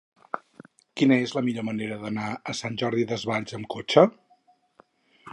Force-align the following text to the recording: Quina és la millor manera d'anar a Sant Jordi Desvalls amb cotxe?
Quina 1.01 1.17
és 1.25 1.33
la 1.39 1.43
millor 1.49 1.65
manera 1.67 1.99
d'anar 2.05 2.29
a 2.53 2.55
Sant 2.59 2.77
Jordi 2.83 3.05
Desvalls 3.11 3.53
amb 3.59 3.69
cotxe? 3.75 4.07